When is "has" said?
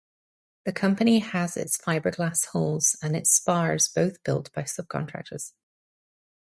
1.19-1.55